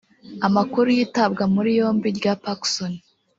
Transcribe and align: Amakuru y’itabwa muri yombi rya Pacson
Amakuru 0.47 0.87
y’itabwa 0.97 1.43
muri 1.53 1.69
yombi 1.79 2.07
rya 2.17 2.33
Pacson 2.43 2.93